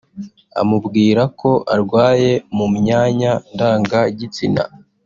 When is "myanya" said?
2.75-3.31